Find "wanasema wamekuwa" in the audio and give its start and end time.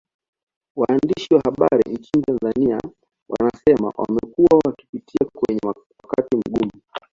3.29-4.61